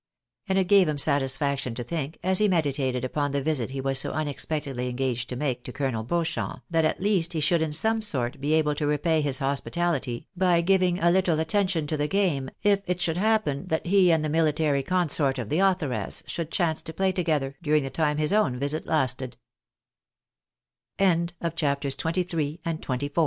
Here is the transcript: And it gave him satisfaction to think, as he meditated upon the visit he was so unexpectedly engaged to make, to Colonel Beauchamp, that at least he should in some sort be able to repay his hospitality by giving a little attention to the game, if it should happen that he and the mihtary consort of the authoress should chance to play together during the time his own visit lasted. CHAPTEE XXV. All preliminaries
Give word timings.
And 0.49 0.57
it 0.57 0.63
gave 0.67 0.87
him 0.89 0.97
satisfaction 0.97 1.75
to 1.75 1.83
think, 1.83 2.17
as 2.23 2.39
he 2.39 2.47
meditated 2.47 3.05
upon 3.05 3.33
the 3.33 3.41
visit 3.43 3.69
he 3.69 3.79
was 3.79 3.99
so 3.99 4.09
unexpectedly 4.13 4.89
engaged 4.89 5.29
to 5.29 5.35
make, 5.35 5.63
to 5.65 5.71
Colonel 5.71 6.01
Beauchamp, 6.01 6.63
that 6.71 6.83
at 6.85 6.99
least 6.99 7.33
he 7.33 7.39
should 7.39 7.61
in 7.61 7.71
some 7.71 8.01
sort 8.01 8.41
be 8.41 8.53
able 8.53 8.73
to 8.73 8.87
repay 8.87 9.21
his 9.21 9.37
hospitality 9.37 10.25
by 10.35 10.61
giving 10.61 10.97
a 10.97 11.11
little 11.11 11.39
attention 11.39 11.85
to 11.85 11.97
the 11.97 12.07
game, 12.07 12.49
if 12.63 12.81
it 12.87 12.99
should 12.99 13.17
happen 13.17 13.67
that 13.67 13.85
he 13.85 14.11
and 14.11 14.25
the 14.25 14.29
mihtary 14.29 14.83
consort 14.83 15.37
of 15.37 15.49
the 15.49 15.59
authoress 15.59 16.23
should 16.25 16.49
chance 16.49 16.81
to 16.81 16.93
play 16.93 17.11
together 17.11 17.55
during 17.61 17.83
the 17.83 17.91
time 17.91 18.17
his 18.17 18.33
own 18.33 18.57
visit 18.57 18.87
lasted. 18.87 19.37
CHAPTEE 20.99 21.09
XXV. 21.43 22.59
All 22.65 22.73
preliminaries 22.79 23.11